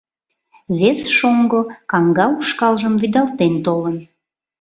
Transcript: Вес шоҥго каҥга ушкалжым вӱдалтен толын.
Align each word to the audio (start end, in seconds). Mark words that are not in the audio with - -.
Вес 0.79 0.99
шоҥго 1.17 1.61
каҥга 1.91 2.25
ушкалжым 2.39 2.93
вӱдалтен 3.01 3.53
толын. 3.65 3.97